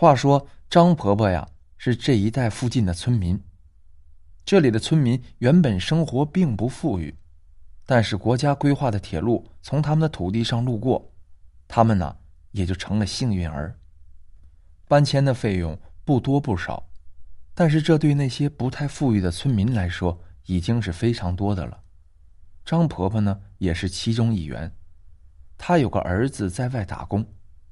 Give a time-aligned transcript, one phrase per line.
[0.00, 3.42] 话说张婆婆呀，是这一带附近的村民。
[4.44, 7.18] 这里的村民原本生活并不富裕，
[7.84, 11.10] 但是国家规划的铁路从他们的土地上路过，
[11.66, 12.16] 他们呢
[12.52, 13.76] 也就成了幸运儿。
[14.86, 16.88] 搬迁的费用不多不少，
[17.52, 21.82] 但是这对那些不太富裕的村民来说已经是非常多的了。
[22.64, 24.72] 张婆婆呢也是其中一员，
[25.56, 27.26] 她有个儿子在外打工，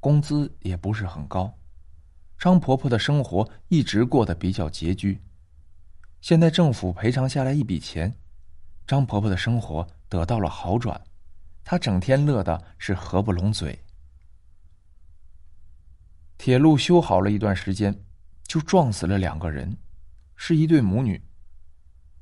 [0.00, 1.54] 工资也不是很高。
[2.38, 5.20] 张婆婆的生活一直过得比较拮据。
[6.20, 8.16] 现在政府赔偿下来一笔钱，
[8.86, 11.00] 张婆婆的生活得到了好转，
[11.64, 13.76] 她整天乐的是合不拢嘴。
[16.36, 17.92] 铁路修好了一段时间，
[18.44, 19.76] 就撞死了两个人，
[20.36, 21.20] 是一对母女。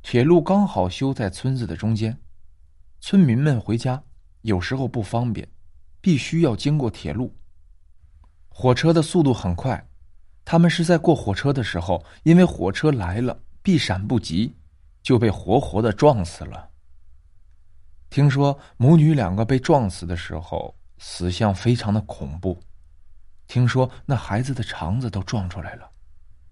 [0.00, 2.18] 铁路刚好修在村子的中间，
[3.00, 4.02] 村民们回家
[4.40, 5.46] 有时候不方便，
[6.00, 7.36] 必须要经过铁路。
[8.48, 9.86] 火车的速度很快，
[10.46, 13.38] 他们是在过火车的时候，因为火车来了。
[13.62, 14.54] 避闪不及，
[15.02, 16.70] 就被活活的撞死了。
[18.08, 22.62] 听说母女两个被撞死的时候，死相非常的恐怖。
[23.48, 25.90] 听说那孩子的肠子都撞出来了，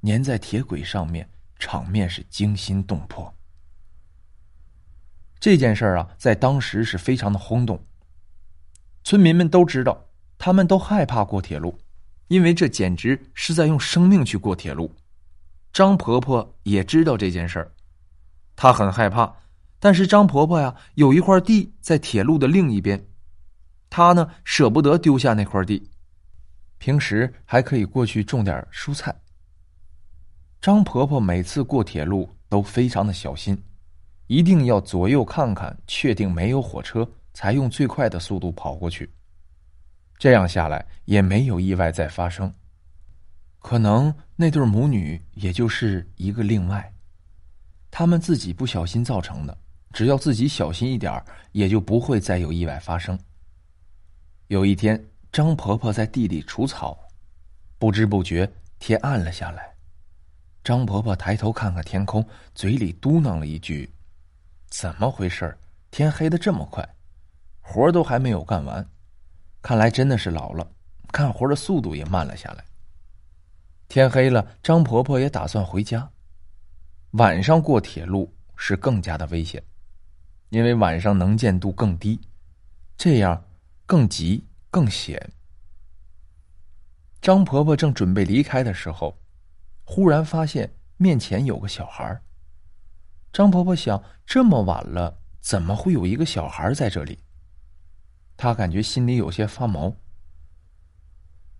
[0.02, 3.32] 粘在铁轨上面，场面是惊心动魄。
[5.38, 7.80] 这件事儿啊，在当时是非常的轰动。
[9.04, 10.04] 村民们都知道，
[10.36, 11.78] 他们都害怕过铁路，
[12.28, 14.92] 因为这简直是在用生命去过铁路。
[15.72, 17.72] 张婆婆也知道这件事儿，
[18.54, 19.34] 她很害怕。
[19.80, 23.04] 但是张婆婆呀，有一块地在铁路的另一边，
[23.90, 25.90] 她呢舍不得丢下那块地，
[26.78, 29.14] 平时还可以过去种点蔬菜。
[30.60, 33.62] 张婆婆每次过铁路都非常的小心，
[34.28, 39.12] 一定要左右看看，确定没有火车，才用最快的速度跑过去。
[40.18, 42.52] 这样下来也没有意外再发生。
[43.58, 46.92] 可能那对母女也就是一个另外，
[47.90, 49.56] 他们自己不小心造成的。
[49.92, 51.22] 只要自己小心一点
[51.52, 53.16] 也就不会再有意外发生。
[54.48, 56.98] 有一天，张婆婆在地里除草，
[57.78, 59.72] 不知不觉天暗了下来。
[60.64, 63.88] 张婆婆抬头看看天空，嘴里嘟囔了一句
[64.68, 65.56] ：“怎么回事
[65.92, 66.86] 天黑的这么快，
[67.60, 68.84] 活都还没有干完，
[69.64, 70.70] 看来真的是老了，
[71.10, 72.62] 干活的速度也慢了下来。”
[73.88, 76.10] 天黑了，张婆婆也打算回家。
[77.12, 79.62] 晚上过铁路是更加的危险，
[80.50, 82.20] 因为晚上能见度更低，
[82.98, 83.42] 这样
[83.86, 85.32] 更急更险。
[87.22, 89.16] 张婆婆正准备离开的时候，
[89.84, 92.20] 忽然发现面前有个小孩。
[93.32, 97.23] 张婆婆想：这么晚了，怎么会有一个小孩在这里？
[98.36, 99.94] 她感觉心里有些发毛。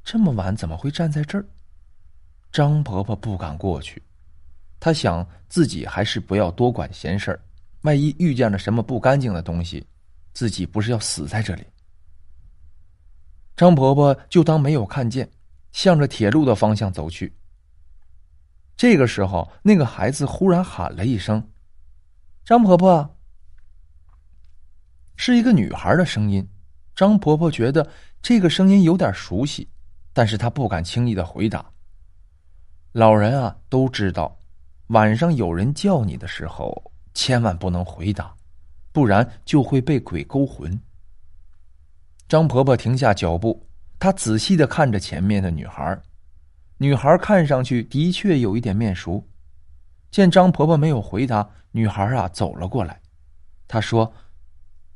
[0.03, 1.47] 这么晚怎么会站在这儿？
[2.53, 4.03] 张婆婆不敢过去，
[4.79, 7.41] 她想自己还是不要多管闲事儿，
[7.83, 9.87] 万一遇见了什么不干净的东西，
[10.33, 11.65] 自己不是要死在这里。
[13.56, 15.29] 张婆婆就当没有看见，
[15.73, 17.35] 向着铁路的方向走去。
[18.77, 21.51] 这个时候，那个孩子忽然喊了一声
[22.45, 23.17] ：“张婆婆。”
[25.17, 26.47] 是一个女孩的声音。
[26.94, 27.88] 张婆婆觉得
[28.22, 29.69] 这个声音有点熟悉，
[30.12, 31.65] 但是她不敢轻易的回答。
[32.93, 34.38] 老人啊，都知道，
[34.88, 38.32] 晚上有人叫你的时候，千万不能回答，
[38.93, 40.81] 不然就会被鬼勾魂。
[42.28, 43.66] 张婆婆停下脚步，
[43.99, 46.00] 她仔细的看着前面的女孩，
[46.78, 49.26] 女孩看上去的确有一点面熟。
[50.12, 53.00] 见张婆婆没有回答，女孩啊走了过来，
[53.66, 54.12] 她说：“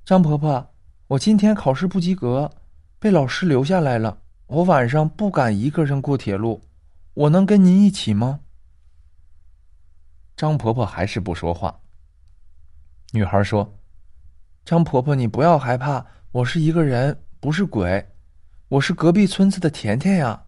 [0.07, 0.65] 张婆婆，
[1.09, 2.51] 我今天考试不及格，
[2.99, 6.63] 被老师留下来了，我晚上不敢一个人过铁路。”
[7.15, 8.41] 我能跟您一起吗？
[10.37, 11.81] 张婆婆还是不说话。
[13.11, 13.75] 女孩说
[14.65, 18.07] ：“张婆婆，你不要害怕，我是一个人，不是鬼，
[18.69, 20.45] 我是隔壁村子的甜甜呀。”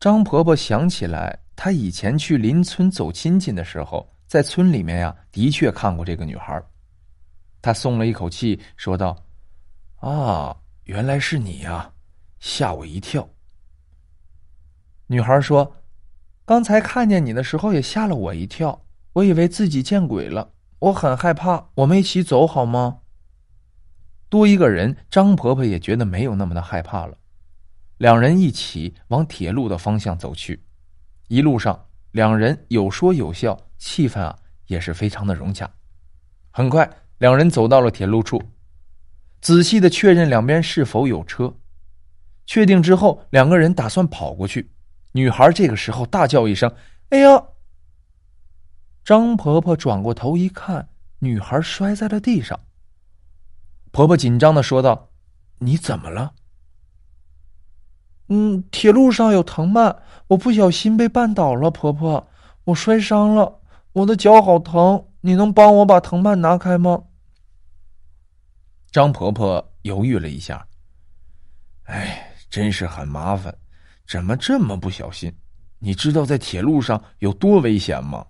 [0.00, 6.62] 张婆婆想起来，她以前去邻村走亲戚的时候，在村里面呀，的确看过这个女孩。
[7.66, 9.26] 他松了一口气，说道
[9.98, 11.92] ：“啊，原来是你呀，
[12.38, 13.28] 吓我一跳。”
[15.08, 15.78] 女孩说
[16.46, 21.70] ：“刚才看见你的时候也吓了我一跳，我以为自己见鬼了，我很害怕。
[21.74, 23.00] 我们一起走好吗？”
[24.30, 27.18] 多一个人，张婆婆也觉得没有那么的害怕了。
[27.96, 30.64] 两人一起往铁路的方向走去，
[31.26, 35.68] 一路上两人有说有笑，气氛啊也是非常的融洽。
[36.52, 38.42] 很快，两人走到了铁路处，
[39.40, 41.54] 仔细的确认两边是否有车。
[42.44, 44.70] 确定之后，两个人打算跑过去。
[45.12, 46.72] 女孩这个时候大叫一声
[47.10, 47.42] ：“哎呀！”
[49.02, 50.88] 张婆婆转过头一看，
[51.20, 52.60] 女孩摔在了地上。
[53.90, 55.08] 婆婆紧张的说道
[55.60, 56.34] ：“你怎么了
[58.28, 59.96] ？”“嗯，铁路上有藤蔓，
[60.28, 62.28] 我不小心被绊倒了。”婆婆，
[62.64, 63.60] 我摔伤了，
[63.92, 67.02] 我的脚好疼，你能帮我把藤蔓拿开吗？
[68.92, 70.64] 张婆婆犹豫了一下。
[71.86, 72.22] 哎。
[72.48, 73.54] 真是很麻烦，
[74.06, 75.36] 怎么这么不小心？
[75.80, 78.24] 你知道在铁路上有多危险吗？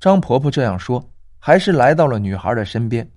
[0.00, 3.08] 张婆婆这样说，还是来到了女孩的身边。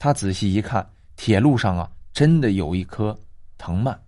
[0.00, 3.18] 她仔细一看，铁路上啊，真的有一颗
[3.56, 3.98] 藤蔓，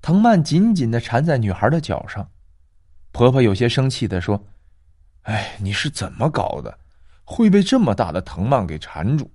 [0.00, 2.28] 藤蔓紧紧的缠在女孩的脚上。
[3.12, 4.42] 婆婆有些生气的说
[5.24, 6.78] ：“哎，你是怎么搞的？
[7.24, 9.30] 会被这么大的藤蔓给缠住？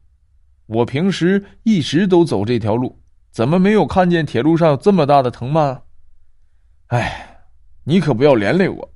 [0.66, 2.98] 我平时一直都走这条路。”
[3.32, 5.84] 怎么没有看见铁路上有这么大的藤蔓？
[6.88, 7.46] 哎，
[7.84, 8.94] 你可不要连累我。”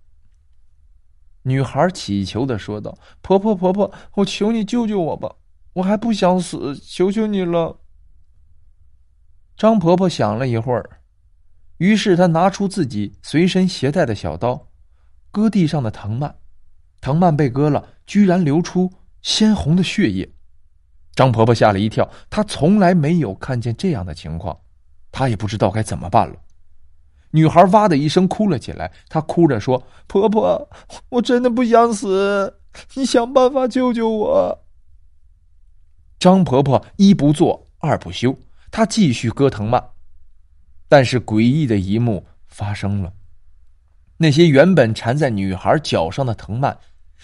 [1.43, 5.35] 女孩乞求的说道，“婆婆，婆婆，我求你救救我吧，
[5.73, 7.79] 我还不想死，求求你了。”
[9.55, 11.01] 张婆婆想了一会儿，
[11.77, 14.69] 于是她拿出自己随身携带的小刀，
[15.31, 16.35] 割地上的藤蔓，
[17.03, 18.89] 藤蔓被割了，居然流出
[19.21, 20.31] 鲜红的血液。
[21.13, 24.57] 张婆婆吓了一跳，她从来没有看见这样的情况，
[25.11, 26.35] 她也不知道该怎么办了。
[27.31, 30.69] 女孩哇的一声哭了起来，她哭着说：“婆婆，
[31.09, 32.59] 我真的不想死，
[32.93, 34.63] 你想办法救救我。”
[36.17, 38.39] 张婆婆一不做二不休，
[38.71, 39.83] 她继续割藤蔓，
[40.87, 43.11] 但是诡异的一幕发生了：
[44.15, 46.77] 那些原本缠在女孩脚上的藤蔓，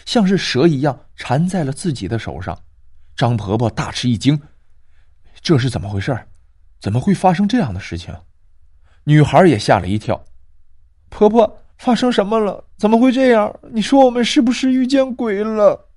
[0.05, 2.57] 像是蛇一样缠在了自己的手上。
[3.15, 4.39] 张婆婆大吃一惊，
[5.41, 6.17] 这是怎么回事？
[6.79, 8.15] 怎么会发生这样的事情？
[9.03, 10.23] 女孩也吓了一跳。
[11.09, 12.63] 婆婆，发生什么了？
[12.77, 13.53] 怎么会这样？
[13.71, 15.89] 你说我们是不是遇见鬼了？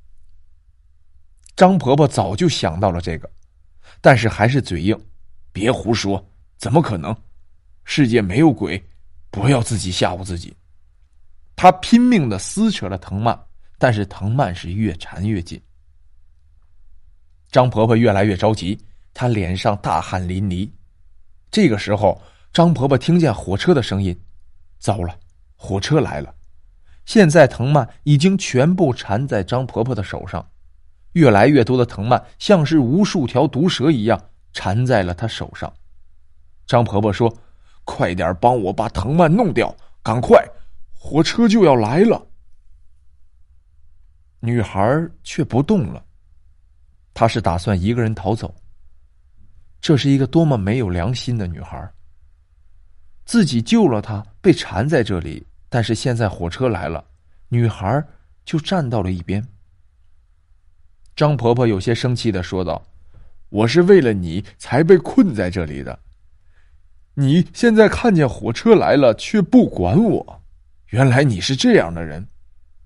[1.54, 3.30] 张婆婆早就想到了这个，
[4.00, 4.98] 但是还是嘴硬
[5.52, 6.24] ：“别胡说，
[6.56, 7.14] 怎么可能？
[7.84, 8.82] 世界没有鬼，
[9.30, 10.56] 不要自己吓唬自己。”
[11.54, 13.38] 她拼命的撕扯了藤蔓，
[13.82, 15.60] 但是藤蔓是越缠越紧。
[17.50, 18.78] 张婆婆越来越着急，
[19.12, 20.70] 她脸上大汗淋漓。
[21.50, 24.16] 这个时候，张婆婆听见火车的声音，
[24.78, 25.18] 糟了，
[25.56, 26.32] 火车来了！
[27.06, 30.48] 现在藤蔓已经全部缠在张婆婆的手上，
[31.14, 35.74] 越来越多的藤蔓像是无数条毒蛇一样缠在了她手上。
[36.68, 37.36] 张婆婆说
[37.82, 39.74] ：“快点帮我把藤蔓弄掉，
[40.04, 40.40] 赶快，
[40.94, 42.24] 火车就要来了。”
[44.44, 46.04] 女孩却不动了。
[47.14, 48.52] 她是打算一个人逃走。
[49.80, 51.88] 这是一个多么没有良心的女孩！
[53.24, 57.04] 自己救了她，被缠在这里，但是现在火车来了，
[57.48, 58.04] 女孩
[58.44, 59.44] 就站到了一边。
[61.14, 62.84] 张婆婆有些生气的说道
[63.48, 65.98] ：“我是为了你才被困在这里的，
[67.14, 70.42] 你现在看见火车来了却不管我，
[70.86, 72.26] 原来你是这样的人。”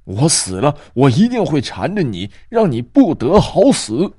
[0.07, 4.15] 我死了，我一定会缠着你，让你不得好死。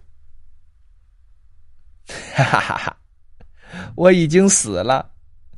[2.08, 2.98] 哈哈哈哈！
[3.96, 5.12] 我已经死了，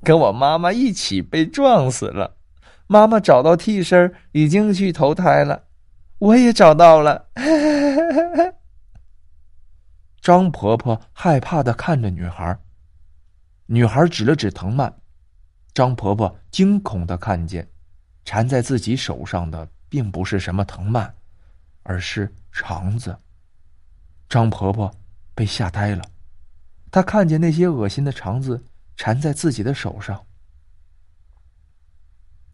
[0.03, 2.37] 跟我妈妈一起被撞死了。
[2.85, 5.63] 妈妈找到替身，已经去投胎了。
[6.19, 7.27] 我也找到了。
[10.21, 12.55] 张婆婆害怕的看着女孩，
[13.65, 14.93] 女孩指了指藤蔓，
[15.73, 17.67] 张婆婆惊恐的看见
[18.25, 19.67] 缠在自己手上的。
[19.89, 21.11] 并不是什么藤蔓，
[21.83, 23.17] 而是肠子。
[24.29, 24.93] 张婆婆
[25.33, 26.03] 被吓呆了，
[26.91, 28.63] 她看见那些恶心的肠子
[28.95, 30.23] 缠在自己的手上。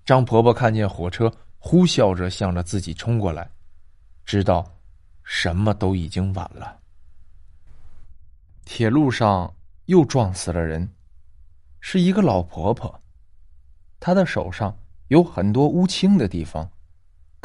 [0.06, 3.50] 张婆婆看见火车呼啸着向着自己冲过来，
[4.24, 4.66] 知道
[5.24, 6.80] 什么都已经晚了。
[8.64, 9.54] 铁路上
[9.86, 10.90] 又撞死了人，
[11.82, 13.02] 是一个老婆婆，
[14.00, 14.78] 她的手上
[15.10, 16.72] 有很多乌青的地方。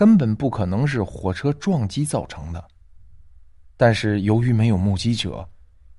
[0.00, 2.68] 根本不可能是火车撞击造成的，
[3.76, 5.46] 但是由于没有目击者，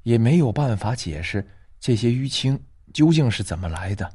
[0.01, 1.47] 也没有办法解释
[1.79, 2.59] 这些淤青
[2.95, 4.11] 究竟是怎么来的。